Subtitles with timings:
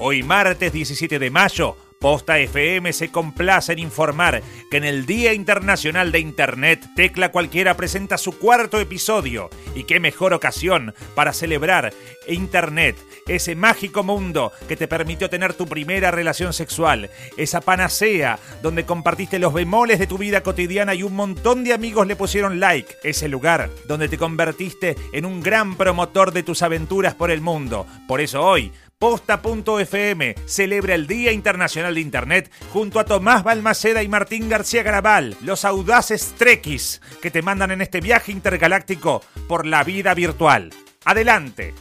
[0.00, 5.32] Hoy martes 17 de mayo, Posta FM se complace en informar que en el Día
[5.32, 9.50] Internacional de Internet, Tecla Cualquiera presenta su cuarto episodio.
[9.74, 11.92] Y qué mejor ocasión para celebrar
[12.28, 12.96] Internet,
[13.26, 19.40] ese mágico mundo que te permitió tener tu primera relación sexual, esa panacea donde compartiste
[19.40, 23.28] los bemoles de tu vida cotidiana y un montón de amigos le pusieron like, ese
[23.28, 27.86] lugar donde te convertiste en un gran promotor de tus aventuras por el mundo.
[28.06, 34.08] Por eso hoy, Posta.fm celebra el Día Internacional de Internet junto a Tomás Balmaceda y
[34.08, 39.84] Martín García Garabal, los audaces trekkies que te mandan en este viaje intergaláctico por la
[39.84, 40.70] vida virtual.
[41.04, 41.74] Adelante.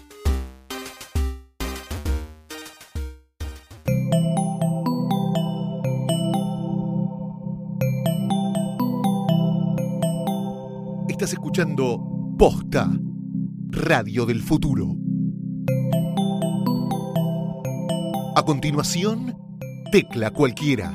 [11.10, 12.00] Estás escuchando
[12.38, 12.92] Posta,
[13.72, 14.96] Radio del Futuro.
[18.38, 19.36] A continuación,
[19.92, 20.92] Tecla Cualquiera.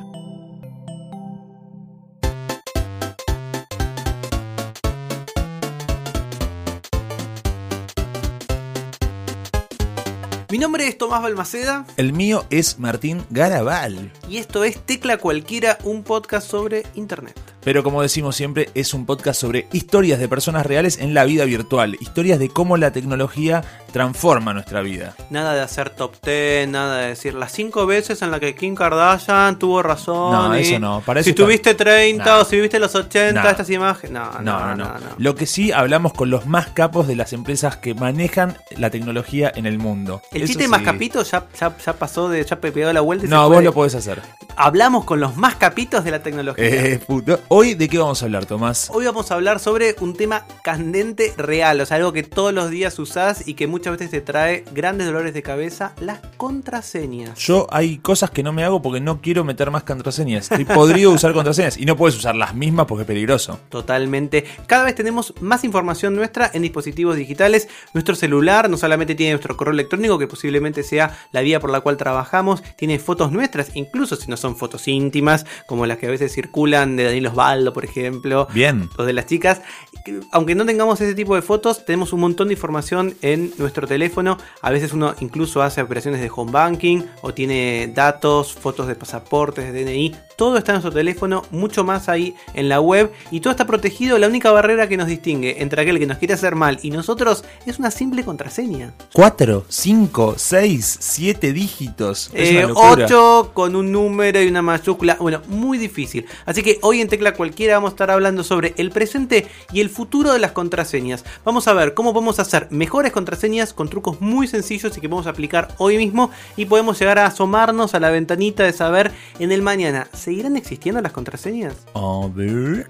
[10.53, 14.13] Mi nombre es Tomás Balmaceda El mío es Martín Garabal.
[14.29, 17.52] y esto es Tecla Cualquiera, un podcast sobre Internet.
[17.65, 21.45] Pero como decimos siempre, es un podcast sobre historias de personas reales en la vida
[21.45, 25.15] virtual, historias de cómo la tecnología transforma nuestra vida.
[25.31, 28.75] Nada de hacer top 10, nada de decir las 5 veces en las que Kim
[28.75, 30.33] Kardashian tuvo razón.
[30.33, 32.41] No, y eso no, para si eso tuviste 30 No.
[32.41, 33.49] o si viviste los 80, No.
[33.51, 34.13] estas imágenes.
[34.13, 35.01] No, No, no, no.
[35.19, 39.53] Lo que sí hablamos con los más capos de las empresas que manejan la tecnología
[39.55, 40.23] en el mundo.
[40.33, 40.69] El chiste sí.
[40.69, 42.45] más capito ya, ya, ya pasó de.
[42.45, 44.21] ya pe- pegó la vuelta y No, vos lo podés hacer.
[44.57, 46.65] Hablamos con los más capitos de la tecnología.
[46.65, 47.39] Eh, puto.
[47.55, 48.89] Hoy, ¿de qué vamos a hablar, Tomás?
[48.95, 52.71] Hoy vamos a hablar sobre un tema candente real, o sea, algo que todos los
[52.71, 57.39] días usás y que muchas veces te trae grandes dolores de cabeza, las contraseñas.
[57.39, 60.51] Yo hay cosas que no me hago porque no quiero meter más contraseñas.
[60.51, 63.61] Estoy podrido usar contraseñas y no puedes usar las mismas porque es peligroso.
[63.69, 64.47] Totalmente.
[64.67, 67.69] Cada vez tenemos más información nuestra en dispositivos digitales.
[67.93, 71.83] Nuestro celular no solamente tiene nuestro correo electrónico, que posiblemente sea la vía por la
[71.83, 76.11] cual trabajamos, tiene fotos nuestras, incluso si no son fotos íntimas, como las que a
[76.11, 78.49] veces circulan de Daniel Osvaldo, por ejemplo.
[78.53, 78.89] Bien.
[78.97, 79.63] o de las chicas.
[80.05, 83.87] Que, Aunque no tengamos ese tipo de fotos, tenemos un montón de información en nuestro
[83.87, 84.39] teléfono.
[84.61, 89.73] A veces uno incluso hace operaciones de home banking o tiene datos, fotos de pasaportes,
[89.73, 90.17] de DNI.
[90.37, 94.19] Todo está en nuestro teléfono, mucho más ahí en la web y todo está protegido.
[94.19, 97.45] La única barrera que nos distingue entre aquel que nos quiere hacer mal y nosotros
[97.67, 98.93] es una simple contraseña.
[99.13, 102.31] 4, 5, 6, 7 dígitos.
[102.35, 103.05] Es Eh, una locura.
[103.05, 105.17] 8 con un número y una mayúscula.
[105.21, 106.27] Bueno, muy difícil.
[106.47, 109.91] Así que hoy en Tecla Cualquiera vamos a estar hablando sobre el presente y el
[109.91, 111.25] futuro de las contraseñas.
[111.45, 115.27] Vamos a ver cómo podemos hacer mejores contraseñas con trucos muy sencillos y que podemos
[115.27, 116.31] aplicar hoy mismo.
[116.57, 120.09] Y podemos llegar a asomarnos a la ventanita de saber en el mañana.
[120.33, 121.77] ¿Seguirán existiendo las contraseñas?
[121.93, 122.89] A ver.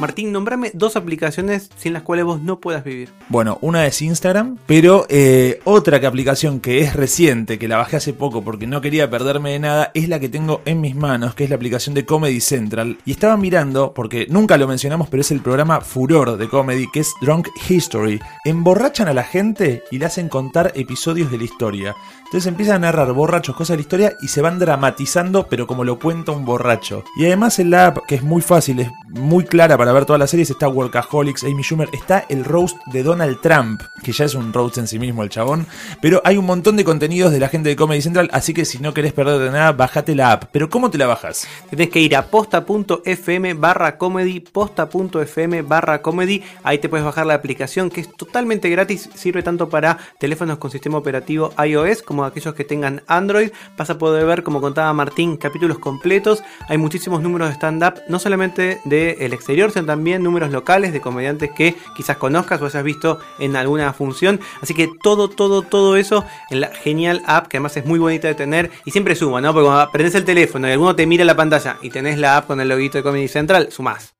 [0.00, 3.10] Martín, nombrame dos aplicaciones sin las cuales vos no puedas vivir.
[3.28, 7.96] Bueno, una es Instagram, pero eh, otra que aplicación que es reciente, que la bajé
[7.96, 11.34] hace poco porque no quería perderme de nada, es la que tengo en mis manos,
[11.34, 12.98] que es la aplicación de Comedy Central.
[13.04, 17.00] Y estaba mirando, porque nunca lo mencionamos, pero es el programa Furor de Comedy, que
[17.00, 18.20] es Drunk History.
[18.44, 21.94] Emborrachan a la gente y le hacen contar episodios de la historia.
[22.24, 25.84] Entonces empiezan a narrar borrachos cosas de la historia y se van dramatizando, pero como
[25.84, 27.04] lo cuenta un borracho.
[27.16, 30.18] Y además en la app, que es muy fácil, es muy clara para ver todas
[30.18, 34.34] las series, está Workaholics, Amy Schumer, está el roast de Donald Trump, que ya es
[34.34, 35.66] un roast en sí mismo el chabón.
[36.02, 38.78] Pero hay un montón de contenidos de la gente de Comedy Central, así que si
[38.78, 40.44] no querés perderte nada, bájate la app.
[40.52, 41.46] Pero ¿cómo te la bajas?
[41.70, 46.42] Tenés que ir a posta.fm barra comedy, posta.fm barra comedy.
[46.62, 49.08] Ahí te puedes bajar la aplicación que es totalmente gratis.
[49.14, 53.50] Sirve tanto para teléfonos con sistema operativo iOS como aquellos que tengan Android.
[53.76, 56.42] Vas a poder ver, como contaba Martín, capítulos completos.
[56.68, 61.50] Hay muchísimos números de stand-up, no solamente del exterior, sino también números locales de comediantes
[61.56, 64.40] que quizás conozcas o hayas visto en alguna función.
[64.60, 68.28] Así que todo, todo, todo eso en la genial app que además es muy bonita
[68.28, 69.52] de tener y siempre suma, ¿no?
[69.52, 72.46] Porque cuando prendes el teléfono y alguno te mira la pantalla y tenés la app
[72.46, 74.14] con el loguito de Comedy Central, sumás.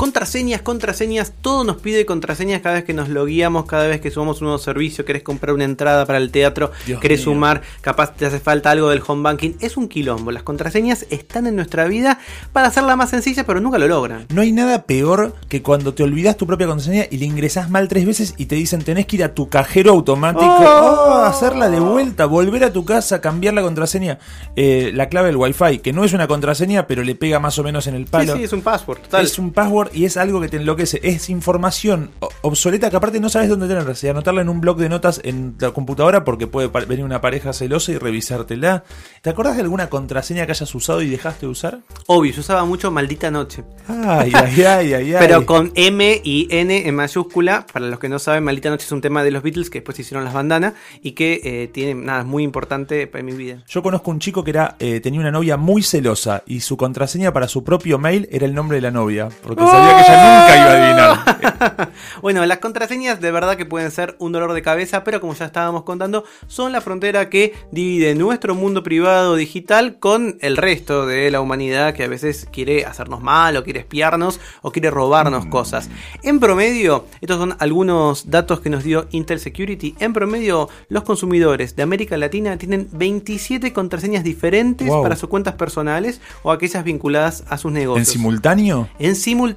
[0.00, 4.40] Contraseñas, contraseñas, todo nos pide contraseñas cada vez que nos logueamos, cada vez que sumamos
[4.40, 7.24] un nuevo servicio, querés comprar una entrada para el teatro, Dios querés mío.
[7.34, 9.50] sumar, capaz te hace falta algo del home banking.
[9.60, 10.32] Es un quilombo.
[10.32, 12.18] Las contraseñas están en nuestra vida
[12.54, 14.24] para hacerla más sencilla, pero nunca lo logran.
[14.30, 17.86] No hay nada peor que cuando te olvidas tu propia contraseña y le ingresás mal
[17.86, 21.08] tres veces y te dicen tenés que ir a tu cajero automático, Oh.
[21.10, 24.18] oh, hacerla de vuelta, volver a tu casa, cambiar la contraseña,
[24.56, 27.62] Eh, la clave del wifi, que no es una contraseña, pero le pega más o
[27.62, 28.32] menos en el palo.
[28.32, 29.26] Sí, sí, es un password, total.
[29.26, 31.00] Es un password y es algo que te enloquece.
[31.02, 32.10] Es información
[32.42, 33.94] obsoleta que aparte no sabes dónde tenerla.
[33.94, 37.52] Si anotarla en un blog de notas en la computadora porque puede venir una pareja
[37.52, 38.84] celosa y revisártela.
[39.22, 41.80] ¿Te acordás de alguna contraseña que hayas usado y dejaste de usar?
[42.06, 43.64] Obvio, yo usaba mucho maldita noche.
[43.88, 45.16] Ay, ay, ay, ay, ay.
[45.18, 48.92] Pero con M y N en mayúscula, para los que no saben, Maldita Noche es
[48.92, 52.24] un tema de los Beatles que después hicieron las bandanas y que eh, tiene nada
[52.24, 53.62] muy importante para mi vida.
[53.68, 57.32] Yo conozco un chico que era eh, tenía una novia muy celosa y su contraseña
[57.32, 60.56] para su propio mail era el nombre de la novia, porque sabía que ella nunca
[60.56, 61.90] iba a adivinar.
[62.22, 65.46] Bueno, las contraseñas de verdad que pueden ser un dolor de cabeza, pero como ya
[65.46, 71.30] estábamos contando, son la frontera que divide nuestro mundo privado digital con el resto de
[71.30, 75.88] la humanidad que a veces quiere hacernos mal o quiere espiarnos o quiere robarnos cosas.
[76.22, 79.94] En promedio, estos son algunos datos que nos dio Intel Security.
[79.98, 85.02] En promedio, los consumidores de América Latina tienen 27 contraseñas diferentes Wow.
[85.02, 88.08] para sus cuentas personales o aquellas vinculadas a sus ¿En negocios.
[88.08, 88.88] simultáneo?
[88.98, 89.50] En simultáneo,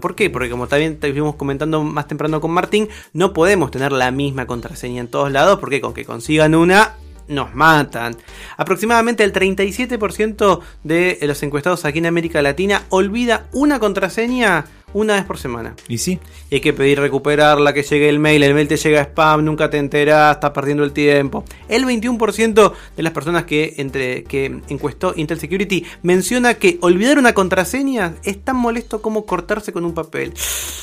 [0.00, 0.30] ¿por qué?
[0.30, 5.00] Porque como también estuvimos comentando más temprano con Martín, no podemos tener la misma contraseña
[5.00, 6.94] en todos lados, porque con que consigan una,
[7.28, 8.16] nos matan.
[8.56, 15.24] Aproximadamente el 37% de los encuestados aquí en América Latina olvida una contraseña una vez
[15.24, 15.74] por semana.
[15.88, 16.18] Y sí,
[16.50, 19.70] Y hay que pedir recuperarla, que llegue el mail, el mail te llega spam, nunca
[19.70, 21.44] te enteras, estás perdiendo el tiempo.
[21.68, 27.34] El 21% de las personas que, entre, que encuestó Intel Security menciona que olvidar una
[27.34, 30.32] contraseña es tan molesto como cortarse con un papel.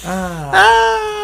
[0.05, 1.14] Ah.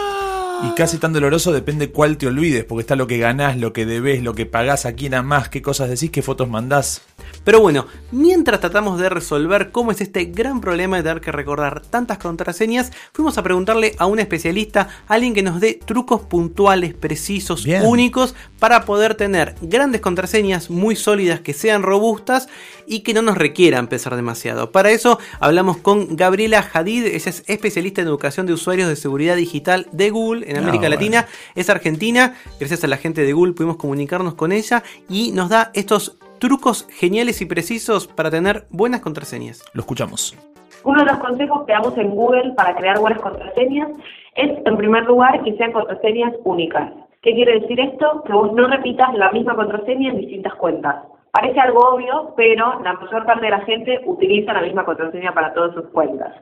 [0.63, 3.85] Y casi tan doloroso depende cuál te olvides, porque está lo que ganás, lo que
[3.85, 7.01] debes, lo que pagás, a quién amás, qué cosas decís, qué fotos mandás.
[7.43, 11.81] Pero bueno, mientras tratamos de resolver cómo es este gran problema de tener que recordar
[11.81, 17.63] tantas contraseñas, fuimos a preguntarle a un especialista, alguien que nos dé trucos puntuales, precisos,
[17.63, 17.83] Bien.
[17.85, 22.47] únicos, para poder tener grandes contraseñas muy sólidas que sean robustas
[22.85, 24.71] y que no nos requieran pesar demasiado.
[24.71, 29.35] Para eso hablamos con Gabriela Hadid, ella es especialista en educación de usuarios de seguridad
[29.35, 30.89] digital de Google en América.
[30.89, 31.25] Latina,
[31.55, 35.71] es argentina, gracias a la gente de Google pudimos comunicarnos con ella y nos da
[35.73, 39.63] estos trucos geniales y precisos para tener buenas contraseñas.
[39.73, 40.37] Lo escuchamos.
[40.83, 43.89] Uno de los consejos que damos en Google para crear buenas contraseñas
[44.35, 46.91] es, en primer lugar, que sean contraseñas únicas.
[47.21, 48.23] ¿Qué quiere decir esto?
[48.25, 50.95] Que vos no repitas la misma contraseña en distintas cuentas.
[51.31, 55.53] Parece algo obvio, pero la mayor parte de la gente utiliza la misma contraseña para
[55.53, 56.33] todas sus cuentas.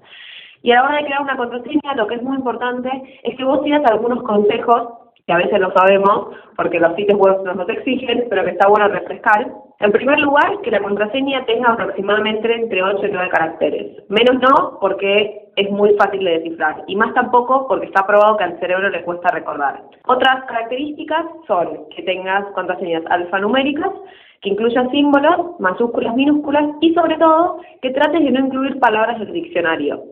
[0.62, 2.90] Y a la hora de crear una contraseña, lo que es muy importante
[3.24, 4.90] es que vos sigas algunos consejos
[5.26, 8.68] que a veces lo sabemos porque los sitios web nos los exigen, pero que está
[8.68, 9.48] bueno refrescar.
[9.80, 14.04] En primer lugar, que la contraseña tenga aproximadamente entre 8 y 9 caracteres.
[14.10, 16.84] Menos no, porque es muy fácil de descifrar.
[16.88, 19.84] Y más tampoco, porque está probado que al cerebro le cuesta recordar.
[20.08, 23.92] Otras características son que tengas contraseñas alfanuméricas,
[24.42, 29.32] que incluyan símbolos, mayúsculas, minúsculas y sobre todo que trates de no incluir palabras del
[29.32, 30.04] diccionario.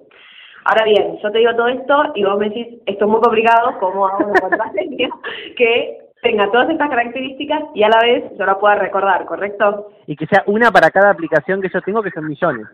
[0.69, 3.77] Ahora bien, yo te digo todo esto y vos me decís, esto es muy complicado,
[3.79, 5.09] ¿cómo hago una contraseña
[5.57, 9.89] que tenga todas estas características y a la vez yo la pueda recordar, ¿correcto?
[10.07, 12.67] y que sea una para cada aplicación que yo tengo, que son millones.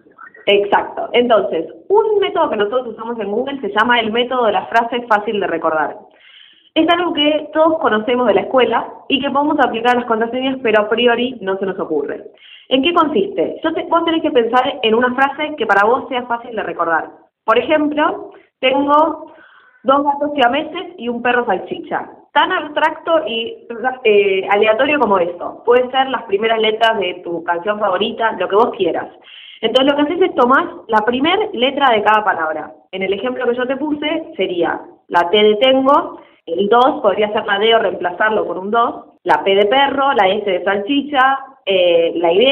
[0.46, 1.10] Exacto.
[1.14, 5.06] Entonces, un método que nosotros usamos en Google se llama el método de la frase
[5.08, 5.96] fácil de recordar.
[6.74, 10.58] Es algo que todos conocemos de la escuela y que podemos aplicar a las contraseñas,
[10.64, 12.24] pero a priori no se nos ocurre.
[12.70, 13.60] ¿En qué consiste?
[13.64, 16.64] Yo te, vos tenés que pensar en una frase que para vos sea fácil de
[16.64, 17.23] recordar.
[17.46, 19.34] Por ejemplo, tengo
[19.84, 22.10] dos gatos siameses y un perro salchicha.
[22.32, 23.68] Tan abstracto y
[24.06, 25.62] eh, aleatorio como esto.
[25.66, 29.10] Pueden ser las primeras letras de tu canción favorita, lo que vos quieras.
[29.62, 32.74] Entonces lo que haces es tomar la primera letra de cada palabra.
[32.92, 37.32] En el ejemplo que yo te puse sería la T de tengo, el 2 podría
[37.32, 40.64] ser la D o reemplazarlo por un 2, la P de perro, la S de
[40.64, 42.44] salchicha, eh, la Y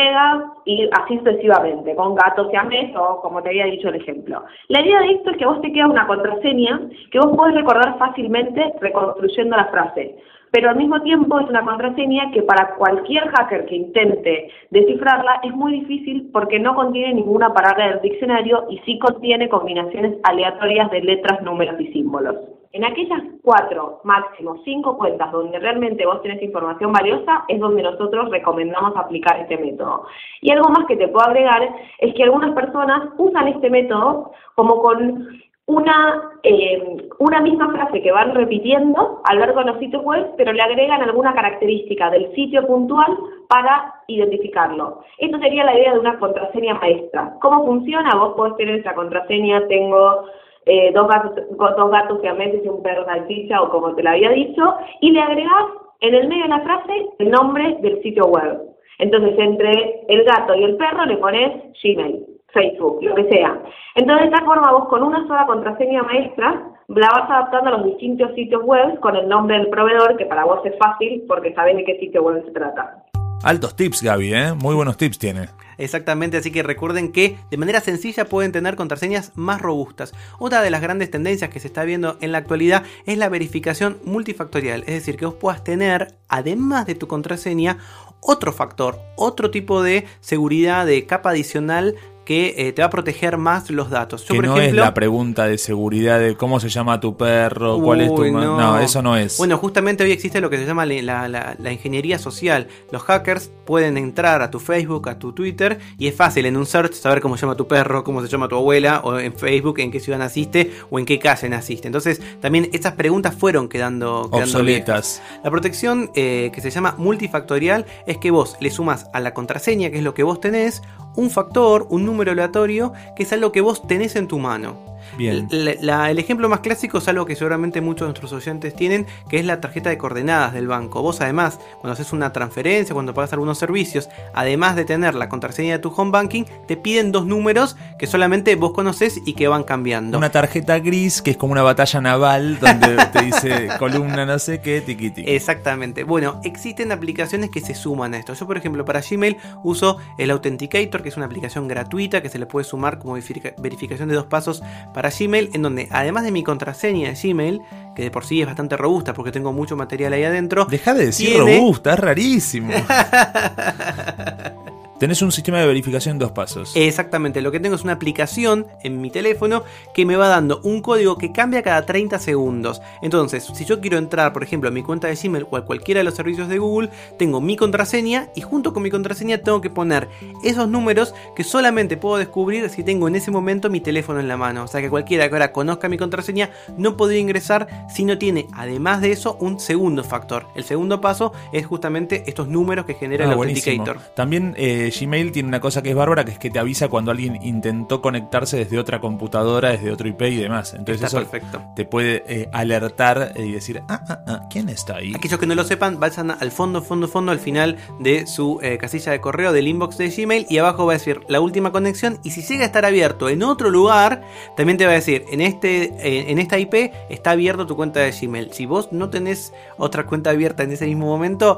[0.64, 4.44] y así sucesivamente, con gato siamés o como te había dicho el ejemplo.
[4.68, 7.98] La idea de esto es que vos te queda una contraseña que vos podés recordar
[7.98, 10.16] fácilmente reconstruyendo la frase
[10.52, 15.54] pero al mismo tiempo es una contraseña que para cualquier hacker que intente descifrarla es
[15.54, 21.02] muy difícil porque no contiene ninguna palabra del diccionario y sí contiene combinaciones aleatorias de
[21.02, 22.36] letras, números y símbolos.
[22.74, 28.30] En aquellas cuatro, máximo cinco cuentas donde realmente vos tenés información valiosa es donde nosotros
[28.30, 30.06] recomendamos aplicar este método.
[30.42, 31.62] Y algo más que te puedo agregar
[32.00, 35.28] es que algunas personas usan este método como con
[35.66, 40.32] una, eh, una misma frase que van repitiendo a lo largo de los sitios web,
[40.38, 45.02] pero le agregan alguna característica del sitio puntual para identificarlo.
[45.18, 47.36] Esto sería la idea de una contraseña maestra.
[47.42, 48.16] ¿Cómo funciona?
[48.16, 50.26] Vos podés tener esa contraseña, tengo
[50.66, 54.76] eh, dos gatos, dos gatos y un perro salchicha o como te lo había dicho,
[55.00, 55.66] y le agregás
[56.02, 58.62] en el medio de la frase el nombre del sitio web.
[59.00, 61.52] Entonces, entre el gato y el perro le pones
[61.84, 62.26] Gmail.
[62.54, 63.60] Facebook, lo que sea.
[63.96, 67.86] Entonces, de esta forma, vos con una sola contraseña maestra la vas adaptando a los
[67.86, 71.78] distintos sitios web con el nombre del proveedor, que para vos es fácil porque sabés
[71.78, 73.01] de qué sitio web se trata.
[73.44, 74.54] Altos tips, Gaby, ¿eh?
[74.54, 75.50] Muy buenos tips tiene.
[75.80, 80.14] Exactamente, así que recuerden que de manera sencilla pueden tener contraseñas más robustas.
[80.38, 83.98] Otra de las grandes tendencias que se está viendo en la actualidad es la verificación
[84.06, 87.80] multifactorial, es decir, que vos puedas tener, además de tu contraseña,
[88.20, 91.96] otro factor, otro tipo de seguridad, de capa adicional
[92.32, 94.22] que eh, te va a proteger más los datos.
[94.22, 98.16] que no es la pregunta de seguridad de cómo se llama tu perro, cuál es
[98.16, 98.24] tu...
[98.32, 98.80] No.
[98.80, 99.38] eso no es.
[99.38, 102.70] Bueno, justamente hoy existe lo que se llama la, ingeniería social.
[102.90, 106.66] Los hackers pueden entrar a tu Facebook, a tu Twitter, y es fácil en un
[106.66, 109.82] search saber cómo se llama tu perro, cómo se llama tu abuela, o en Facebook
[109.82, 111.90] en qué ciudad naciste, o en qué calle naciste.
[111.90, 115.22] Entonces, también estas preguntas fueron quedando, obsoletas.
[115.44, 119.90] La protección eh, que se llama multifactorial es que vos le sumas a la contraseña,
[119.90, 120.82] que es lo que vos tenés,
[121.16, 124.91] un factor, un número aleatorio, que es algo que vos tenés en tu mano.
[125.18, 125.48] Bien.
[125.52, 129.46] el ejemplo más clásico es algo que seguramente muchos de nuestros oyentes tienen, que es
[129.46, 131.02] la tarjeta de coordenadas del banco.
[131.02, 135.74] Vos además, cuando haces una transferencia, cuando pagas algunos servicios, además de tener la contraseña
[135.74, 139.64] de tu home banking, te piden dos números que solamente vos conoces y que van
[139.64, 140.18] cambiando.
[140.18, 144.62] Una tarjeta gris que es como una batalla naval donde te dice columna no sé
[144.62, 145.24] qué, tiquiti.
[145.28, 146.04] Exactamente.
[146.04, 148.34] Bueno, existen aplicaciones que se suman a esto.
[148.34, 152.40] Yo, por ejemplo, para Gmail uso el Authenticator, que es una aplicación gratuita que se
[152.40, 153.18] le puede sumar como
[153.58, 154.62] verificación de dos pasos
[154.94, 157.62] para Gmail, en donde además de mi contraseña de Gmail,
[157.96, 160.66] que de por sí es bastante robusta porque tengo mucho material ahí adentro.
[160.66, 162.74] Deja de decir robusta, es rarísimo.
[165.02, 166.74] Tenés un sistema de verificación en dos pasos.
[166.76, 169.64] Exactamente, lo que tengo es una aplicación en mi teléfono
[169.96, 172.84] que me va dando un código que cambia cada 30 segundos.
[173.02, 176.02] Entonces, si yo quiero entrar, por ejemplo, a mi cuenta de Gmail o a cualquiera
[176.02, 179.72] de los servicios de Google, tengo mi contraseña y junto con mi contraseña tengo que
[179.72, 180.08] poner
[180.44, 184.38] esos números que solamente puedo descubrir si tengo en ese momento mi teléfono en la
[184.38, 184.66] mano.
[184.66, 188.46] O sea que cualquiera que ahora conozca mi contraseña no podría ingresar si no tiene,
[188.54, 190.46] además de eso, un segundo factor.
[190.54, 193.98] El segundo paso es justamente estos números que genera el ah, Authenticator.
[194.14, 197.12] También eh, Gmail tiene una cosa que es bárbara, que es que te avisa cuando
[197.12, 200.74] alguien intentó conectarse desde otra computadora, desde otro IP y demás.
[200.74, 201.62] Entonces eso perfecto.
[201.76, 205.14] te puede eh, alertar y decir, ah, ah, ah, ¿quién está ahí?
[205.16, 208.78] Aquellos que no lo sepan, vayan al fondo, fondo, fondo, al final de su eh,
[208.78, 212.20] casilla de correo del inbox de Gmail y abajo va a decir la última conexión
[212.24, 214.24] y si llega a estar abierto en otro lugar,
[214.56, 218.00] también te va a decir, en, este, eh, en esta IP está abierto tu cuenta
[218.00, 218.52] de Gmail.
[218.54, 221.58] Si vos no tenés otra cuenta abierta en ese mismo momento,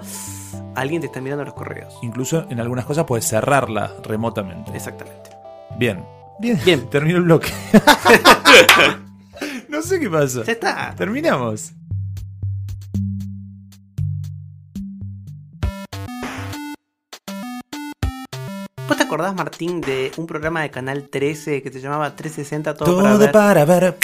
[0.75, 1.97] alguien te está mirando los correos.
[2.01, 4.71] Incluso en algunas cosas puedes cerrarla remotamente.
[4.75, 5.31] Exactamente.
[5.77, 6.05] Bien.
[6.39, 6.59] Bien.
[6.63, 6.89] Bien.
[6.89, 7.51] Terminó el bloque.
[9.69, 10.43] no sé qué pasa.
[10.43, 10.93] Ya está.
[10.95, 11.73] Terminamos.
[18.87, 23.01] ¿Vos te acordás, Martín, de un programa de Canal 13 que se llamaba 360 Todo,
[23.01, 23.95] Todo para ver?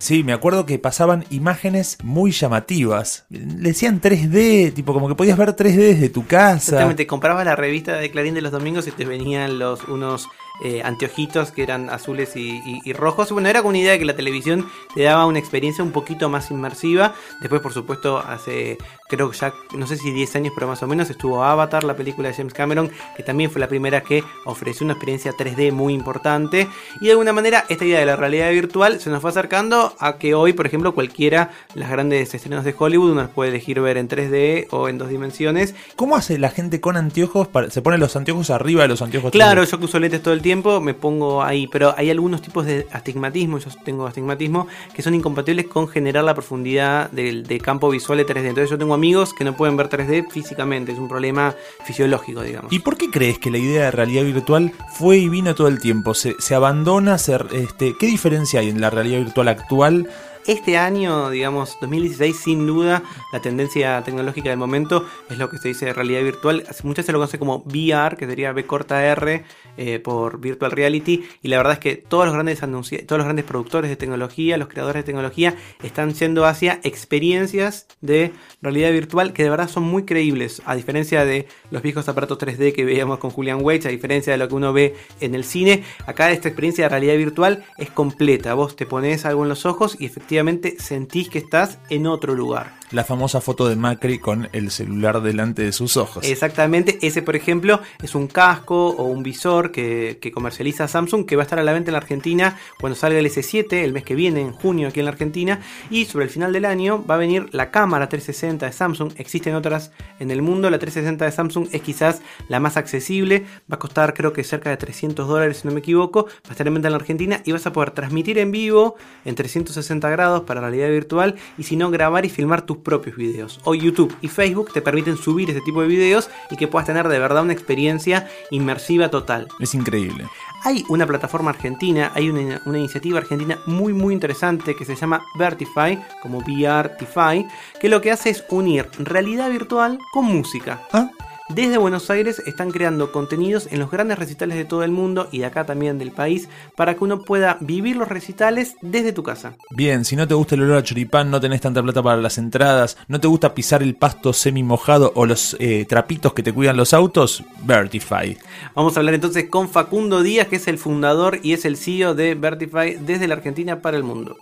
[0.00, 3.26] Sí, me acuerdo que pasaban imágenes muy llamativas.
[3.28, 6.56] Le decían 3D, tipo como que podías ver 3D desde tu casa.
[6.56, 10.26] Exactamente, comprabas la revista de Clarín de los domingos y te venían los unos
[10.62, 13.30] eh, anteojitos que eran azules y, rojos.
[13.30, 16.50] Bueno, era una idea de que la televisión te daba una experiencia un poquito más
[16.50, 17.14] inmersiva.
[17.40, 18.76] Después, por supuesto, hace
[19.08, 21.96] creo que ya, no sé si 10 años, pero más o menos, estuvo Avatar, la
[21.96, 25.94] película de James Cameron, que también fue la primera que ofreció una experiencia 3D muy
[25.94, 26.68] importante.
[27.00, 30.18] Y de alguna manera, esta idea de la realidad virtual se nos fue acercando a
[30.18, 33.96] que hoy, por ejemplo, cualquiera, las grandes estrenos de Hollywood, uno las puede elegir ver
[33.96, 35.74] en 3D o en dos dimensiones.
[35.96, 37.48] ¿Cómo hace la gente con anteojos?
[37.70, 39.32] ¿Se pone los anteojos arriba de los anteojos?
[39.32, 42.42] Claro, yo que uso lentes todo el tiempo tiempo me pongo ahí, pero hay algunos
[42.42, 47.88] tipos de astigmatismo, yo tengo astigmatismo, que son incompatibles con generar la profundidad del, campo
[47.88, 48.48] visual de 3D.
[48.48, 51.54] Entonces yo tengo amigos que no pueden ver 3D físicamente, es un problema
[51.84, 52.72] fisiológico, digamos.
[52.72, 55.78] ¿Y por qué crees que la idea de realidad virtual fue y vino todo el
[55.78, 56.14] tiempo?
[56.14, 57.14] ¿Se, se abandona?
[57.14, 60.08] este, ¿Qué diferencia hay en la realidad virtual actual
[60.46, 65.68] Este año, digamos, 2016, sin duda, la tendencia tecnológica del momento es lo que se
[65.68, 66.64] dice de realidad virtual.
[66.82, 69.44] Muchas se lo conoce como VR, que sería B corta R
[69.76, 71.28] eh, por Virtual Reality.
[71.42, 74.68] Y la verdad es que todos los grandes todos los grandes productores de tecnología, los
[74.68, 78.32] creadores de tecnología, están yendo hacia experiencias de
[78.62, 80.62] realidad virtual que de verdad son muy creíbles.
[80.64, 84.38] A diferencia de los viejos aparatos 3D que veíamos con Julian Weitz, a diferencia de
[84.38, 88.54] lo que uno ve en el cine, acá esta experiencia de realidad virtual es completa.
[88.54, 90.29] Vos te pones algo en los ojos y efectivamente
[90.78, 92.78] sentís que estás en otro lugar.
[92.90, 96.26] La famosa foto de Macri con el celular delante de sus ojos.
[96.28, 101.42] Exactamente, ese por ejemplo es un casco o un visor que, comercializa Samsung que va
[101.42, 104.16] a estar a la venta en la Argentina cuando salga el S7 el mes que
[104.16, 105.60] viene, en junio aquí en la Argentina.
[105.88, 109.12] Y sobre el final del año va a venir la cámara 360 de Samsung.
[109.16, 113.76] Existen otras en el mundo, la 360 de Samsung es quizás la más accesible, va
[113.76, 116.66] a costar creo que cerca de 300 dólares si no me equivoco, va a estar
[116.66, 120.19] en venta en la Argentina y vas a poder transmitir en vivo en 360 grados
[120.46, 123.60] para realidad virtual y si no grabar y filmar tus propios videos.
[123.64, 127.08] Hoy YouTube y Facebook te permiten subir este tipo de videos y que puedas tener
[127.08, 129.48] de verdad una experiencia inmersiva total.
[129.60, 130.26] Es increíble.
[130.62, 135.24] Hay una plataforma argentina, hay una, una, iniciativa argentina muy muy interesante que se llama
[135.38, 137.46] Vertify, como VRtify,
[137.80, 140.86] que lo que hace es unir realidad virtual con música.
[140.92, 141.10] ¿Ah?
[141.54, 145.40] Desde Buenos Aires están creando contenidos en los grandes recitales de todo el mundo y
[145.40, 149.56] de acá también del país para que uno pueda vivir los recitales desde tu casa.
[149.70, 152.38] Bien, si no te gusta el olor a choripán, no tenés tanta plata para las
[152.38, 156.52] entradas, no te gusta pisar el pasto semi mojado o los eh, trapitos que te
[156.52, 158.38] cuidan los autos, Vertify.
[158.76, 162.14] Vamos a hablar entonces con Facundo Díaz, que es el fundador y es el CEO
[162.14, 164.36] de Vertify desde la Argentina para el mundo.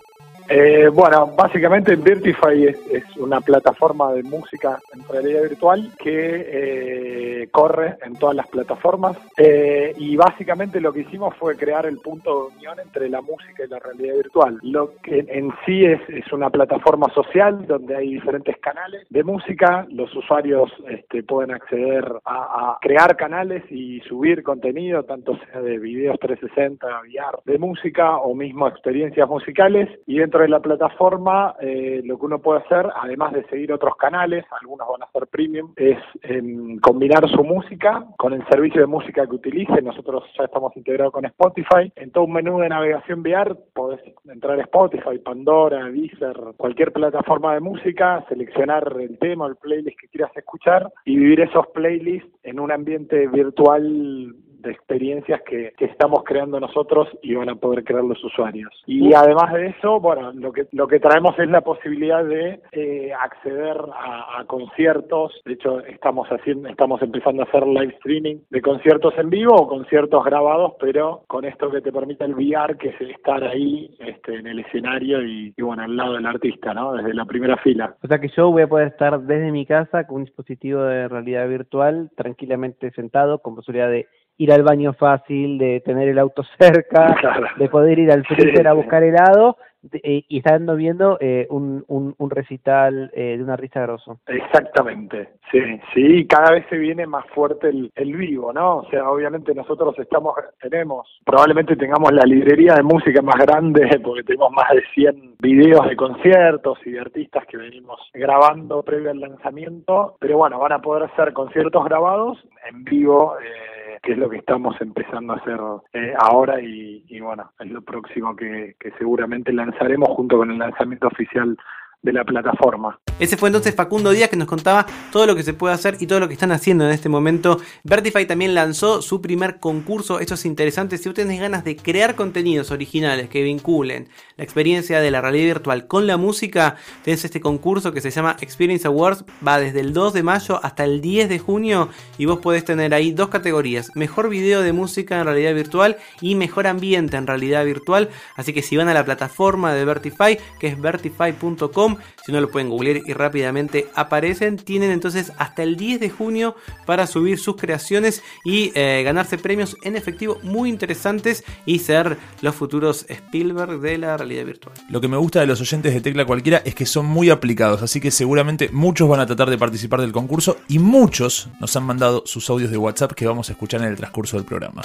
[0.51, 7.97] Eh, bueno, básicamente Vertify es, una plataforma de música en realidad virtual que eh, corre
[8.03, 9.19] en todas las plataformas.
[9.37, 13.65] Eh, y básicamente lo que hicimos fue crear el punto de unión entre la música
[13.65, 14.59] y la realidad virtual.
[14.63, 19.87] Lo que en sí es, es una plataforma social donde hay diferentes canales de música,
[19.91, 25.79] los usuarios este, pueden acceder a, a, crear canales y subir contenido, tanto sea de
[25.79, 29.89] videos 360, VR, de música o mismo experiencias musicales.
[30.07, 33.97] Y dentro de la plataforma eh, lo que uno puede hacer, además de seguir otros
[33.97, 38.87] canales, algunos van a ser premium, es em, combinar su música con el servicio de
[38.87, 39.83] música que utilice.
[39.83, 41.93] Nosotros ya estamos integrados con Spotify.
[41.97, 47.55] En todo un menú de navegación VR podés entrar a Spotify, Pandora, Deezer, cualquier plataforma
[47.55, 52.61] de música, seleccionar el tema, el playlist que quieras escuchar y vivir esos playlists en
[52.61, 58.23] un ambiente virtual de experiencias que, estamos creando nosotros y van a poder crear los
[58.23, 58.71] usuarios.
[58.87, 63.13] Y además de eso, bueno, lo que, lo que traemos es la posibilidad de eh,
[63.13, 65.41] acceder a, conciertos.
[65.45, 69.69] De hecho, estamos haciendo, estamos empezando a hacer live streaming de conciertos en vivo o
[69.69, 74.37] conciertos grabados, pero con esto que te permite el VR, que es estar ahí este,
[74.37, 76.93] en el escenario y, y, bueno, al lado del artista, ¿no?
[76.93, 77.97] Desde la primera fila.
[78.03, 81.09] O sea que yo voy a poder estar desde mi casa con un dispositivo de
[81.09, 84.07] realidad virtual, tranquilamente sentado, con posibilidad de
[84.39, 87.15] ir al baño fácil, de tener el auto cerca,
[87.59, 89.57] de poder ir al freezer a buscar helado
[89.93, 94.19] eh, y estando viendo eh, un, un, recital eh, de un artista grosso.
[94.27, 95.61] Exactamente, sí,
[95.95, 98.79] sí, cada vez se viene más fuerte el, el vivo, ¿no?
[98.79, 104.25] O sea, obviamente nosotros estamos, tenemos, probablemente tengamos la librería de música más grande porque
[104.25, 109.21] tenemos más de 100 videos de conciertos y de artistas que venimos grabando previo al
[109.21, 112.39] lanzamiento, pero bueno, van a poder hacer conciertos grabados
[112.69, 113.37] en vivo.
[113.41, 113.69] Eh,
[114.03, 115.59] que es lo que estamos empezando a hacer
[115.93, 121.09] eh, ahora y, bueno, es lo próximo que, que seguramente lanzaremos junto con el lanzamiento
[121.09, 121.57] oficial
[122.03, 122.99] de la plataforma.
[123.19, 126.07] Ese fue entonces Facundo Díaz que nos contaba todo lo que se puede hacer y
[126.07, 127.59] todo lo que están haciendo en este momento.
[127.83, 130.21] Vertify también lanzó su primer concurso.
[130.21, 130.99] Esto es interesante.
[130.99, 135.89] Si ustedes ganas de crear contenidos originales que vinculen la experiencia de la realidad virtual
[135.89, 139.25] con la música, tenés este concurso que se llama Experience Awards.
[139.47, 142.95] Va desde el 2 de mayo hasta el 10 de junio y vos podés tener
[142.95, 143.91] ahí dos categorías.
[143.97, 148.11] Mejor video de música en realidad virtual y mejor ambiente en realidad virtual.
[148.37, 151.88] Así que si van a la plataforma de Vertify, que es vertify.com,
[152.25, 154.57] si no lo pueden googlear y rápidamente aparecen.
[154.57, 159.77] Tienen entonces hasta el 10 de junio para subir sus creaciones y eh, ganarse premios
[159.83, 164.75] en efectivo muy interesantes y ser los futuros Spielberg de la realidad virtual.
[164.91, 167.83] Lo que me gusta de los oyentes de Tecla Cualquiera es que son muy aplicados,
[167.83, 171.85] así que seguramente muchos van a tratar de participar del concurso y muchos nos han
[171.85, 174.83] mandado sus audios de WhatsApp que vamos a escuchar en el transcurso del programa.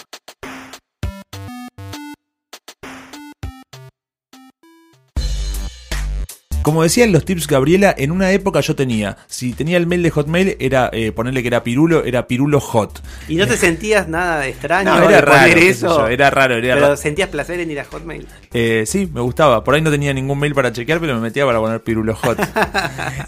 [6.64, 10.02] Como decía en los tips Gabriela, en una época yo tenía, si tenía el mail
[10.02, 13.04] de Hotmail, era eh, ponerle que era Pirulo, era Pirulo Hot.
[13.28, 15.88] ¿Y no te sentías nada extraño No, era poner raro, sé eso?
[16.00, 16.98] yo, era raro, era Pero raro.
[16.98, 18.28] sentías placer en ir a Hotmail.
[18.54, 19.64] Eh, sí, me gustaba.
[19.64, 22.38] Por ahí no tenía ningún mail para chequear, pero me metía para poner Pirulo Hot.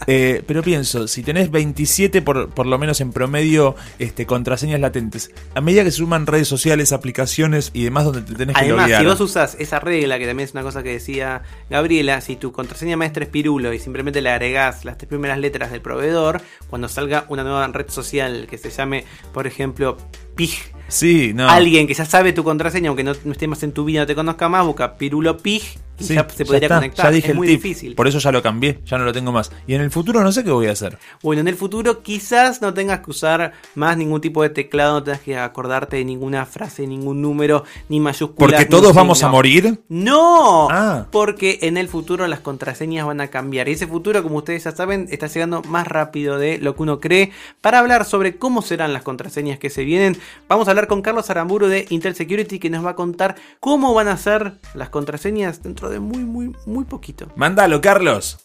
[0.07, 5.31] Eh, pero pienso, si tenés 27 por, por lo menos en promedio este, contraseñas latentes,
[5.55, 8.83] a medida que se suman redes sociales, aplicaciones y demás donde te tenés que Además,
[8.83, 9.01] loguear.
[9.01, 12.51] si vos usas esa regla, que también es una cosa que decía Gabriela, si tu
[12.51, 17.25] contraseña maestra Pirulo y simplemente le agregás las tres primeras letras del proveedor, cuando salga
[17.29, 19.97] una nueva red social que se llame, por ejemplo,
[20.35, 20.51] Pig,
[20.87, 21.49] Sí, no.
[21.49, 24.07] alguien que ya sabe tu contraseña, aunque no, no esté más en tu vida, no
[24.07, 25.63] te conozca más, busca Pirulo Pig
[25.97, 27.05] Sí, ya se ya podría está, conectar.
[27.05, 27.61] Ya dije es el muy tip.
[27.61, 27.95] difícil.
[27.95, 29.51] Por eso ya lo cambié, ya no lo tengo más.
[29.67, 30.97] Y en el futuro no sé qué voy a hacer.
[31.23, 35.03] Bueno, en el futuro quizás no tengas que usar más ningún tipo de teclado, no
[35.03, 38.51] tengas que acordarte de ninguna frase, ningún número, ni mayúsculas.
[38.59, 39.79] Porque todos vamos a morir.
[39.89, 41.07] No, Ah.
[41.11, 43.67] porque en el futuro las contraseñas van a cambiar.
[43.69, 46.99] Y ese futuro, como ustedes ya saben, está llegando más rápido de lo que uno
[46.99, 47.31] cree.
[47.61, 51.29] Para hablar sobre cómo serán las contraseñas que se vienen, vamos a hablar con Carlos
[51.29, 55.63] Aramburu de Intel Security, que nos va a contar cómo van a ser las contraseñas
[55.63, 57.27] dentro de muy, muy, muy poquito.
[57.35, 58.41] Mándalo, Carlos.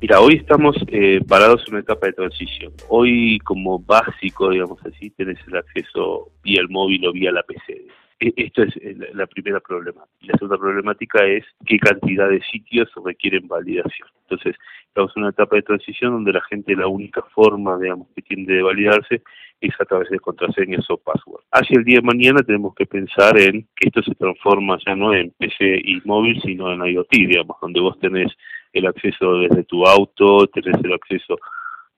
[0.00, 2.72] Mira, hoy estamos eh, parados en una etapa de transición.
[2.88, 7.86] Hoy, como básico, digamos así, tenés el acceso vía el móvil o vía la PC.
[8.18, 10.10] E- Esto es eh, la- primera problemática.
[10.20, 14.08] Y la segunda problemática es qué cantidad de sitios requieren validación.
[14.28, 14.56] Entonces,
[14.88, 18.52] estamos en una etapa de transición donde la gente la única forma, digamos, que tiene
[18.52, 19.22] de validarse
[19.60, 21.42] es a través de contraseñas o password.
[21.50, 25.14] Hacia el día de mañana tenemos que pensar en que esto se transforma ya no
[25.14, 28.32] en PC y móvil, sino en IoT, digamos, donde vos tenés
[28.72, 31.38] el acceso desde tu auto, tenés el acceso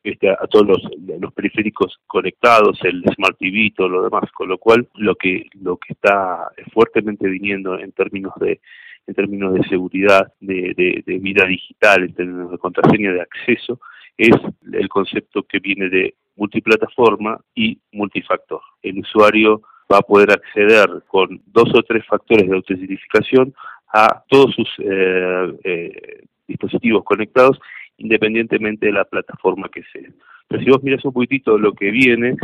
[0.03, 4.88] este, a todos los, periféricos conectados, el Smart TV, todo lo demás, con lo cual
[4.94, 8.61] lo que lo que está fuertemente viniendo en términos de
[9.07, 13.81] en términos de seguridad, de, de, de vida digital, en términos de contraseña de acceso,
[14.16, 14.35] es
[14.72, 18.61] el concepto que viene de multiplataforma y multifactor.
[18.83, 23.55] El usuario va a poder acceder con dos o tres factores de autentificación
[23.92, 27.59] a todos sus eh, eh, dispositivos conectados
[27.99, 30.11] independientemente de la plataforma que sea.
[30.53, 32.37] Pero si vos miras un poquitito lo que viene,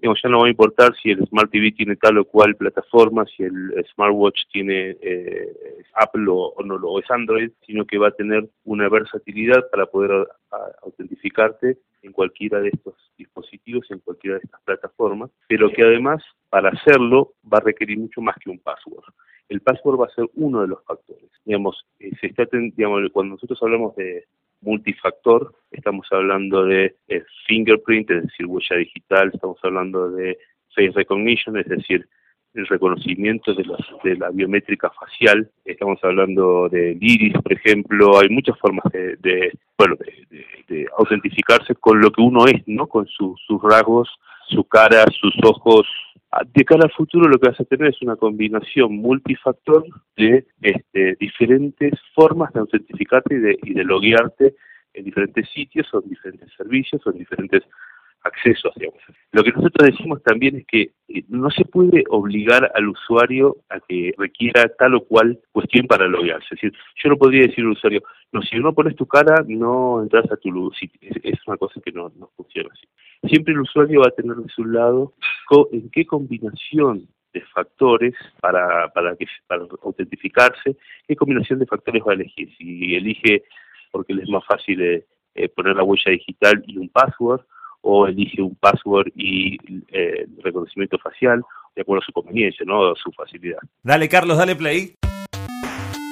[0.00, 3.24] digamos, ya no va a importar si el Smart TV tiene tal o cual plataforma,
[3.26, 5.52] si el Smartwatch tiene eh,
[5.94, 9.86] Apple o, o no lo es Android, sino que va a tener una versatilidad para
[9.86, 15.82] poder a- autentificarte en cualquiera de estos dispositivos, en cualquiera de estas plataformas, pero que
[15.82, 19.02] además para hacerlo va a requerir mucho más que un password.
[19.48, 21.30] El password va a ser uno de los factores.
[21.44, 24.24] Digamos, eh, se está digamos, cuando nosotros hablamos de
[24.66, 30.36] multifactor, estamos hablando de eh, fingerprint, es decir, huella digital, estamos hablando de
[30.74, 32.06] face recognition, es decir,
[32.54, 38.28] el reconocimiento de, las, de la biométrica facial, estamos hablando del iris, por ejemplo, hay
[38.30, 42.86] muchas formas de, de, bueno, de, de- autentificarse con lo que uno es, ¿no?
[42.86, 44.08] Con su- sus rasgos,
[44.48, 45.86] su cara, sus ojos.
[46.44, 49.84] De cara al futuro lo que vas a tener es una combinación multifactor
[50.16, 54.54] de este, diferentes formas de autentificarte y de, y de loguearte
[54.94, 57.62] en diferentes sitios o en diferentes servicios o en diferentes
[58.26, 59.00] accesos, digamos.
[59.32, 63.80] Lo que nosotros decimos también es que eh, no se puede obligar al usuario a
[63.80, 66.46] que requiera tal o cual cuestión para loguearse.
[66.54, 70.02] Es decir, yo no podría decir al usuario, no, si no pones tu cara, no
[70.02, 70.98] entras a tu lu- sitio.
[71.22, 72.86] Es, una cosa que no, no funciona así.
[73.28, 75.14] Siempre el usuario va a tener de su lado
[75.72, 82.12] en qué combinación de factores para, para, que, para autentificarse, qué combinación de factores va
[82.12, 82.48] a elegir.
[82.56, 83.44] Si elige
[83.92, 87.40] porque le es más fácil eh, eh, poner la huella digital y un password,
[87.88, 89.56] o elige un password y
[89.92, 91.40] eh, reconocimiento facial,
[91.76, 92.90] de acuerdo a su conveniencia, ¿no?
[92.90, 93.60] a su facilidad.
[93.84, 94.96] Dale, Carlos, dale play.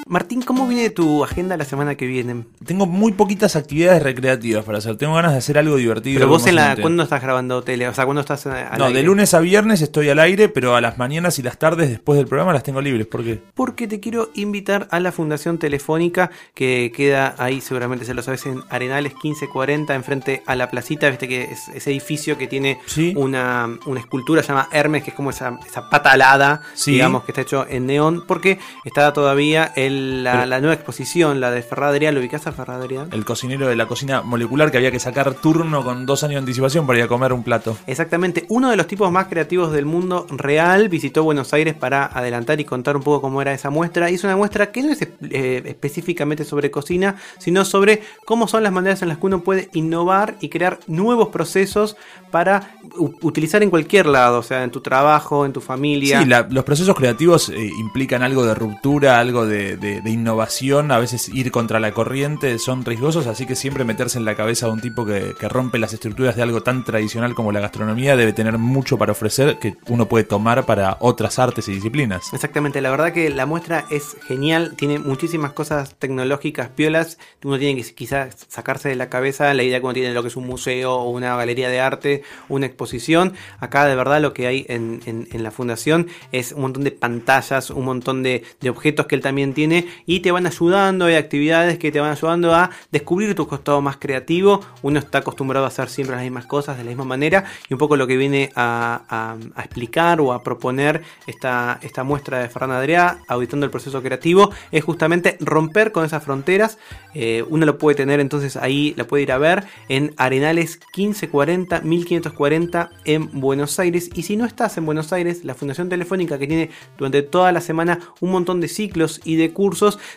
[0.07, 2.45] Martín, ¿cómo viene tu agenda la semana que viene?
[2.67, 4.97] Tengo muy poquitas actividades recreativas para hacer.
[4.97, 6.19] Tengo ganas de hacer algo divertido.
[6.19, 6.77] Pero vos en la.
[6.77, 7.89] ¿cuándo estás grabando tele?
[7.89, 8.99] O sea, ¿cuándo estás eh, al No, aire?
[8.99, 12.19] de lunes a viernes estoy al aire, pero a las mañanas y las tardes después
[12.19, 13.07] del programa las tengo libres.
[13.07, 13.41] ¿Por qué?
[13.55, 18.45] Porque te quiero invitar a la Fundación Telefónica que queda ahí, seguramente se lo sabes,
[18.47, 23.15] en Arenales 1540, enfrente a la placita, viste que es ese edificio que tiene Sí.
[23.17, 26.93] una, una escultura llamada Hermes, que es como esa, esa pata alada, Sí.
[26.93, 31.41] digamos, que está hecho en neón, porque está todavía el- la, Pero- la nueva exposición,
[31.41, 33.09] la de Ferradrián, ¿lo ubicás a Ferradrián?
[33.13, 36.39] El cocinero de la cocina molecular que había que sacar turno con dos años de
[36.41, 37.77] anticipación para ir a comer un plato.
[37.87, 42.61] Exactamente, uno de los tipos más creativos del mundo real visitó Buenos Aires para adelantar
[42.61, 44.11] y contar un poco cómo era esa muestra.
[44.11, 48.63] Y es una muestra que no es eh, específicamente sobre cocina, sino sobre cómo son
[48.63, 51.97] las maneras en las que uno puede innovar y crear nuevos procesos
[52.31, 56.21] para utilizar en cualquier lado, o sea, en tu trabajo, en tu familia.
[56.21, 60.91] Sí, la- los procesos creativos eh, implican algo de ruptura, algo de, de de, innovación,
[60.91, 64.67] a veces ir contra la corriente, son riesgosos, así que siempre meterse en la cabeza
[64.67, 68.33] de un tipo que, rompe las estructuras de algo tan tradicional como la gastronomía debe
[68.33, 72.33] tener mucho para ofrecer que uno puede tomar para otras artes y disciplinas.
[72.33, 77.81] Exactamente, la verdad que la muestra es genial, tiene muchísimas cosas tecnológicas piolas, uno tiene
[77.81, 80.37] que quizás sacarse de la cabeza la idea que uno tiene de lo que es
[80.37, 84.65] un museo o una galería de arte, una exposición, acá de verdad lo que hay
[84.69, 89.53] en, la fundación es un montón de pantallas, un montón de objetos que él también
[89.53, 89.74] tiene
[90.07, 93.97] y te van ayudando, hay actividades que te van ayudando a descubrir tu costado más
[93.97, 97.75] creativo, uno está acostumbrado a hacer siempre las mismas cosas de la misma manera y
[97.75, 102.83] un poco lo que viene a, explicar o a proponer esta, esta muestra de Fernanda
[102.83, 106.79] Adrià, auditando el proceso creativo, es justamente romper con esas fronteras.
[107.15, 111.81] Eh, uno lo puede tener entonces ahí, la puede ir a ver en Arenales 1540,
[111.81, 114.11] 1540 en Buenos Aires.
[114.15, 117.61] Y si no estás en Buenos Aires, la Fundación Telefónica que tiene durante toda la
[117.61, 119.64] semana un montón de ciclos y de cursos,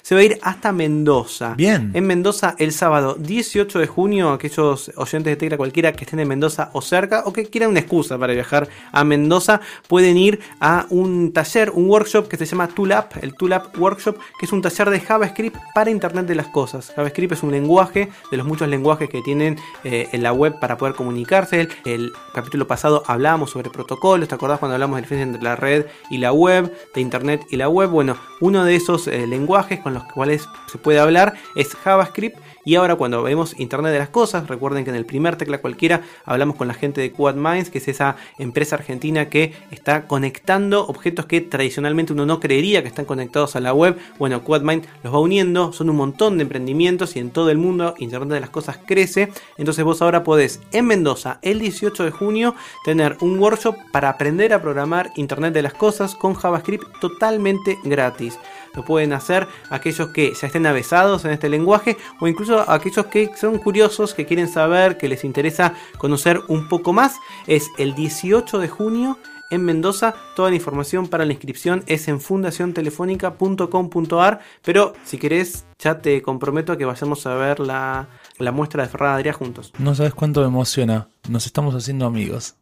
[0.02, 1.56] se va a ir hasta Mendoza.
[1.56, 1.92] Bien.
[1.94, 6.28] En Mendoza el sábado 18 de junio, aquellos oyentes de Tecla cualquiera que estén en
[6.28, 10.86] Mendoza o cerca o que quieran una excusa para viajar a Mendoza, pueden ir a
[10.90, 14.90] un taller, un workshop que se llama Toolap, el Toolap Workshop, que es un taller
[14.90, 16.92] de JavaScript para Internet de las Cosas.
[16.96, 20.78] JavaScript es un lenguaje de los muchos lenguajes que tienen eh, en la web para
[20.78, 21.62] poder comunicarse.
[21.62, 25.44] El, el capítulo pasado hablábamos sobre protocolos, ¿te acordás cuando hablamos de la diferencia entre
[25.44, 27.90] la red y la web, de Internet y la web?
[27.90, 29.37] Bueno, uno de esos eh, lenguajes
[29.80, 34.10] con los cuales se puede hablar es JavaScript y ahora cuando vemos Internet de las
[34.10, 37.70] Cosas, recuerden que en el primer tecla cualquiera hablamos con la gente de Quad Minds,
[37.70, 42.90] que es esa empresa argentina que está conectando objetos que tradicionalmente uno no creería que
[42.90, 43.98] están conectados a la web.
[44.20, 47.58] Bueno, Quad Mind los va uniendo, son un montón de emprendimientos y en todo el
[47.58, 49.32] mundo Internet de las Cosas crece.
[49.58, 52.54] Entonces vos ahora podés en Mendoza el 18 de junio
[52.84, 58.38] tener un workshop para aprender a programar Internet de las Cosas con JavaScript totalmente gratis.
[58.78, 63.32] Lo pueden hacer aquellos que ya estén avesados en este lenguaje o incluso aquellos que
[63.36, 67.16] son curiosos, que quieren saber, que les interesa conocer un poco más.
[67.48, 69.18] Es el 18 de junio
[69.50, 70.14] en Mendoza.
[70.36, 74.40] Toda la información para la inscripción es en fundaciontelefónica.com.ar.
[74.64, 78.90] Pero si querés, ya te comprometo a que vayamos a ver la, la muestra de
[78.90, 79.74] Ferran Adrià juntos.
[79.80, 81.08] No sabes cuánto me emociona.
[81.30, 82.58] Nos estamos haciendo amigos.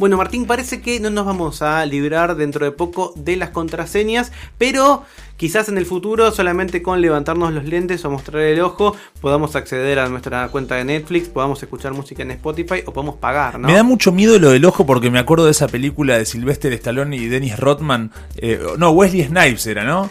[0.00, 4.32] Bueno, Martín, parece que no nos vamos a librar dentro de poco de las contraseñas,
[4.56, 5.04] pero
[5.36, 9.98] quizás en el futuro solamente con levantarnos los lentes o mostrar el ojo podamos acceder
[9.98, 13.68] a nuestra cuenta de Netflix, podamos escuchar música en Spotify o podamos pagar, ¿no?
[13.68, 16.72] Me da mucho miedo lo del ojo porque me acuerdo de esa película de Sylvester
[16.72, 18.10] Stallone y Dennis Rodman.
[18.36, 20.08] eh, no, Wesley Snipes era, ¿no?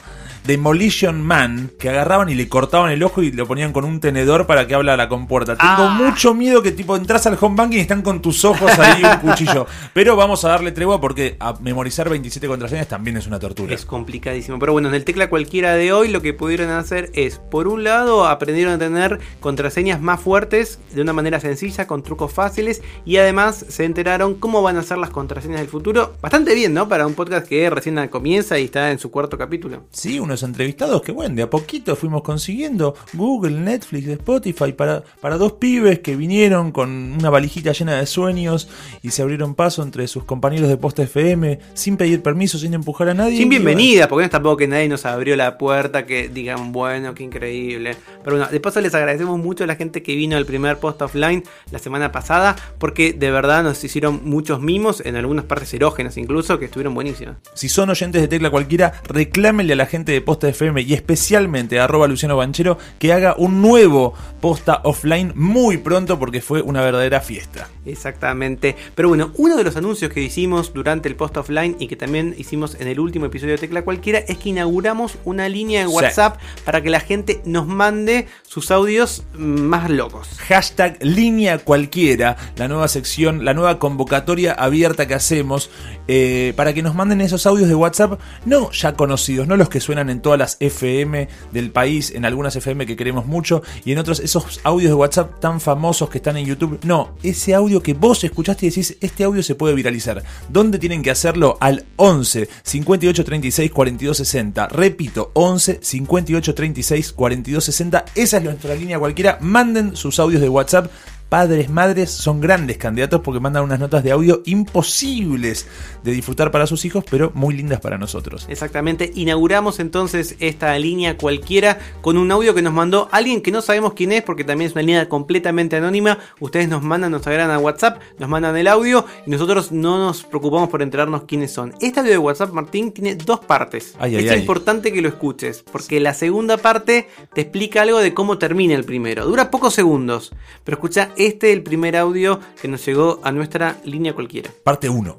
[0.49, 4.47] Demolition Man, que agarraban y le cortaban el ojo y lo ponían con un tenedor
[4.47, 5.55] para que habla la compuerta.
[5.55, 5.89] Tengo Ah.
[6.03, 9.17] mucho miedo que tipo entras al home banking y están con tus ojos ahí un
[9.29, 9.67] cuchillo.
[9.93, 13.73] Pero vamos a darle tregua porque a memorizar 27 contraseñas también es una tortura.
[13.75, 14.57] Es complicadísimo.
[14.57, 17.83] Pero bueno, en el tecla cualquiera de hoy lo que pudieron hacer es, por un
[17.83, 23.17] lado, aprendieron a tener contraseñas más fuertes de una manera sencilla, con trucos fáciles, y
[23.17, 26.15] además se enteraron cómo van a ser las contraseñas del futuro.
[26.21, 26.89] Bastante bien, ¿no?
[26.89, 29.83] Para un podcast que recién comienza y está en su cuarto capítulo.
[29.91, 35.53] Sí, entrevistados que, bueno, de a poquito fuimos consiguiendo Google, Netflix, Spotify para, para dos
[35.53, 38.69] pibes que vinieron con una valijita llena de sueños
[39.01, 43.09] y se abrieron paso entre sus compañeros de Posta FM sin pedir permiso, sin empujar
[43.09, 43.37] a nadie.
[43.37, 47.13] Sin bienvenida, porque no es tampoco que nadie nos abrió la puerta, que digan, bueno,
[47.13, 47.95] qué increíble.
[48.23, 51.01] Pero bueno, de paso les agradecemos mucho a la gente que vino al primer post
[51.01, 56.17] offline la semana pasada, porque de verdad nos hicieron muchos mimos, en algunas partes erógenas
[56.17, 57.37] incluso, que estuvieron buenísimas.
[57.53, 61.79] si son oyentes de tecla cualquiera, reclámenle a la gente de Posta FM y especialmente
[61.79, 66.81] a arroba Luciano Banchero que haga un nuevo Posta offline muy pronto porque fue una
[66.81, 67.67] verdadera fiesta.
[67.85, 68.75] Exactamente.
[68.95, 72.35] Pero bueno, uno de los anuncios que hicimos durante el post offline y que también
[72.37, 75.93] hicimos en el último episodio de Tecla Cualquiera es que inauguramos una línea de Sí.
[75.95, 80.29] WhatsApp para que la gente nos mande sus audios más locos.
[80.47, 85.69] Hashtag línea cualquiera, la nueva sección, la nueva convocatoria abierta que hacemos
[86.07, 89.79] eh, para que nos manden esos audios de WhatsApp, no ya conocidos, no los que
[89.79, 93.99] suenan en todas las FM del país, en algunas FM que queremos mucho y en
[93.99, 96.79] otros esos audios de WhatsApp tan famosos que están en YouTube.
[96.83, 100.23] No, ese audio que vos escuchaste y decís, este audio se puede viralizar.
[100.49, 101.57] ¿Dónde tienen que hacerlo?
[101.59, 104.67] Al 11 58 36 42 60.
[104.67, 108.05] Repito, 11 58 36 42 60.
[108.15, 109.37] Esa es nuestra línea cualquiera.
[109.41, 110.91] Manden sus audios de WhatsApp
[111.29, 115.67] padres, madres son grandes candidatos porque mandan unas notas de audio imposibles
[116.03, 118.47] de disfrutar para sus hijos, pero muy lindas para nosotros.
[118.49, 123.61] Exactamente, inauguramos entonces esta línea cualquiera con un audio que nos mandó alguien que no
[123.61, 126.17] sabemos quién es porque también es una línea completamente anónima.
[126.39, 130.23] Ustedes nos mandan, nos agregan a WhatsApp, nos mandan el audio y nosotros no nos
[130.23, 131.73] preocupamos por enterarnos quiénes son.
[131.79, 133.95] Este audio de WhatsApp, Martín, tiene dos partes.
[133.99, 134.39] Ay, es ay.
[134.39, 138.83] importante que lo escuches porque la segunda parte te explica algo de cómo termina el
[138.83, 139.25] primero.
[139.25, 144.13] Dura pocos segundos, pero escucha este el primer audio que nos llegó a nuestra línea
[144.13, 144.49] cualquiera.
[144.63, 145.15] Parte 1.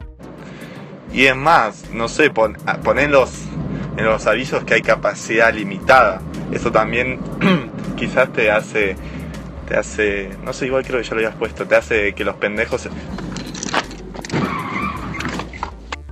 [1.12, 3.30] Y es más, no sé, pon, a- poner en los,
[3.96, 6.20] en los avisos que hay capacidad limitada.
[6.52, 7.18] Eso también
[7.96, 8.96] quizás te hace,
[9.68, 12.36] te hace, no sé, igual creo que ya lo habías puesto, te hace que los
[12.36, 12.82] pendejos...
[12.82, 12.90] se-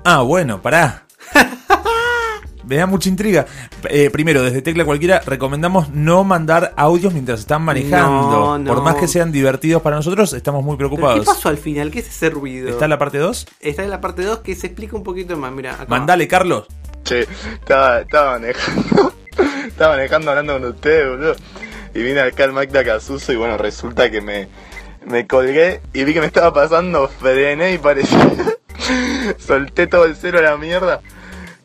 [0.05, 1.05] Ah, bueno, pará.
[2.69, 3.47] Me da mucha intriga.
[3.89, 8.31] Eh, primero, desde Tecla Cualquiera, recomendamos no mandar audios mientras están manejando.
[8.31, 8.75] No, no.
[8.75, 11.21] Por más que sean divertidos para nosotros, estamos muy ¿Pero preocupados.
[11.21, 11.91] ¿Qué pasó al final?
[11.91, 12.69] ¿Qué es ese ruido?
[12.69, 13.47] ¿Está la parte 2?
[13.61, 15.51] Está en la parte 2 que se explica un poquito más.
[15.51, 15.87] Mira, acá.
[15.89, 16.67] Mandale, Carlos.
[17.05, 19.15] Che, estaba, estaba manejando,
[19.67, 21.37] estaba manejando hablando con ustedes, boludo.
[21.95, 24.47] Y vine acá al Magda Casuso y bueno, resulta que me,
[25.07, 28.31] me colgué y vi que me estaba pasando, frené y parecía...
[29.39, 31.01] Solté todo el cero a la mierda.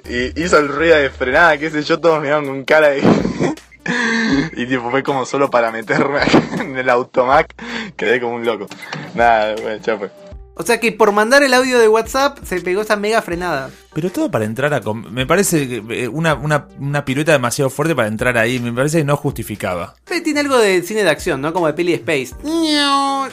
[0.05, 3.01] Y hizo el ruido de frenada, qué sé yo, todos me miraban con cara de...
[4.55, 6.19] y tipo fue como solo para meterme
[6.59, 7.53] en el automac,
[7.95, 8.67] quedé como un loco.
[9.15, 10.11] Nada, bueno, ya fue.
[10.55, 13.71] O sea que por mandar el audio de WhatsApp se pegó esa mega frenada.
[13.93, 14.81] Pero todo para entrar a...
[15.11, 18.59] Me parece eh, una, una, una pirueta demasiado fuerte para entrar ahí.
[18.59, 19.95] Me parece que no justificaba.
[20.05, 21.53] Pero tiene algo de cine de acción, ¿no?
[21.53, 22.35] Como de peli Space.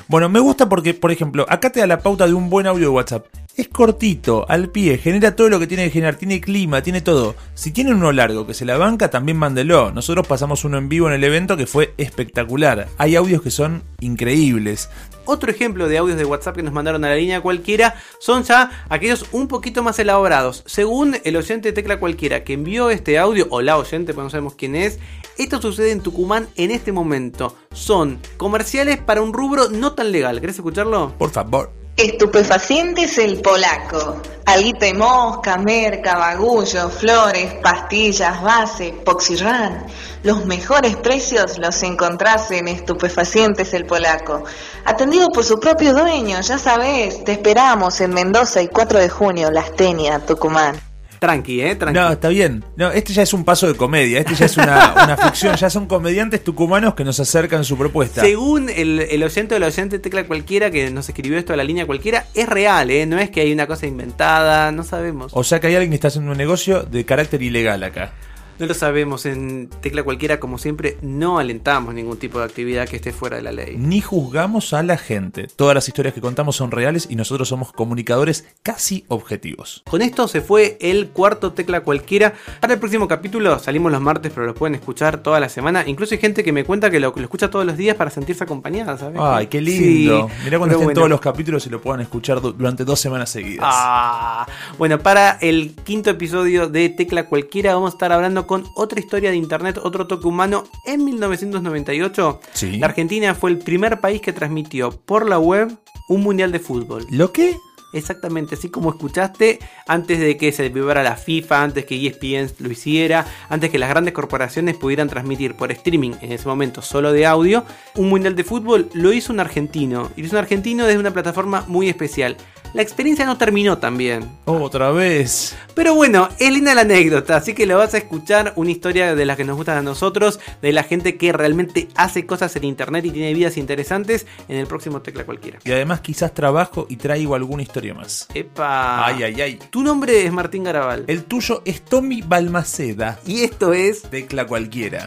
[0.09, 2.85] Bueno, me gusta porque, por ejemplo, acá te da la pauta de un buen audio
[2.85, 3.27] de WhatsApp.
[3.57, 7.35] Es cortito, al pie, genera todo lo que tiene que generar, tiene clima, tiene todo.
[7.55, 9.93] Si tienen uno largo que se la banca, también mándelo.
[9.93, 12.89] Nosotros pasamos uno en vivo en el evento que fue espectacular.
[12.97, 14.89] Hay audios que son increíbles.
[15.27, 18.85] Otro ejemplo de audios de WhatsApp que nos mandaron a la línea cualquiera son ya
[18.89, 20.50] aquellos un poquito más elaborados.
[20.53, 24.55] Según el oyente tecla cualquiera que envió este audio, o la oyente, pues no sabemos
[24.55, 24.99] quién es,
[25.39, 27.57] esto sucede en Tucumán en este momento.
[27.73, 30.41] Son comerciales para un rubro no tan legal.
[30.41, 31.15] ¿Querés escucharlo?
[31.19, 31.80] Por favor.
[32.03, 34.23] Estupefacientes el polaco.
[34.47, 39.85] Alguita y mosca, merca, bagullo, flores, pastillas, base, poxirran.
[40.23, 44.45] Los mejores precios los encontrás en Estupefacientes el polaco.
[44.87, 49.51] Atendido por su propio dueño, ya sabes, te esperamos en Mendoza y 4 de junio,
[49.51, 50.90] Las Tenia, Tucumán.
[51.21, 52.01] Tranqui, eh, tranqui.
[52.01, 52.65] No, está bien.
[52.77, 54.21] No, este ya es un paso de comedia.
[54.21, 55.55] Este ya es una, una ficción.
[55.55, 58.23] Ya son comediantes tucumanos que nos acercan su propuesta.
[58.23, 61.65] Según el, el oyente o la oyente tecla cualquiera que nos escribió esto a la
[61.65, 63.05] línea cualquiera, es real, ¿eh?
[63.05, 65.33] No es que hay una cosa inventada, no sabemos.
[65.35, 68.13] O sea que hay alguien que está haciendo un negocio de carácter ilegal acá.
[68.61, 72.97] No lo sabemos, en tecla cualquiera, como siempre, no alentamos ningún tipo de actividad que
[72.97, 73.77] esté fuera de la ley.
[73.79, 75.47] Ni juzgamos a la gente.
[75.57, 79.83] Todas las historias que contamos son reales y nosotros somos comunicadores casi objetivos.
[79.91, 82.35] Con esto se fue el cuarto tecla cualquiera.
[82.61, 85.85] Para el próximo capítulo salimos los martes, pero lo pueden escuchar toda la semana.
[85.87, 88.45] Incluso hay gente que me cuenta que lo, lo escucha todos los días para sentirse
[88.45, 89.19] acompañada, ¿sabes?
[89.23, 90.29] Ay, qué lindo.
[90.29, 90.99] Sí, Mirá cuando estén bueno.
[90.99, 93.65] todos los capítulos y lo puedan escuchar du- durante dos semanas seguidas.
[93.67, 94.47] Ah,
[94.77, 99.31] bueno, para el quinto episodio de Tecla Cualquiera vamos a estar hablando con otra historia
[99.31, 100.65] de internet, otro toque humano.
[100.85, 102.79] En 1998, Sí.
[102.79, 107.07] la Argentina fue el primer país que transmitió por la web un mundial de fútbol.
[107.11, 107.57] ¿Lo qué?
[107.93, 112.73] Exactamente, así como escuchaste, antes de que se vibrara la FIFA, antes que ESPN lo
[112.73, 117.27] hiciera, antes que las grandes corporaciones pudieran transmitir por streaming, en ese momento solo de
[117.27, 120.11] audio, un mundial de fútbol lo hizo un argentino.
[120.17, 122.37] Y lo hizo un argentino desde una plataforma muy especial.
[122.73, 124.29] La experiencia no terminó tan bien.
[124.45, 125.57] Otra vez.
[125.75, 129.25] Pero bueno, es linda la anécdota, así que lo vas a escuchar, una historia de
[129.25, 133.05] las que nos gustan a nosotros, de la gente que realmente hace cosas en internet
[133.07, 135.59] y tiene vidas interesantes en el próximo Tecla Cualquiera.
[135.65, 138.29] Y además quizás trabajo y traigo alguna historia más.
[138.35, 139.07] Epa.
[139.07, 139.59] Ay, ay, ay.
[139.71, 141.05] Tu nombre es Martín Garabal.
[141.09, 143.19] El tuyo es Tommy Balmaceda.
[143.27, 145.07] Y esto es Tecla cualquiera.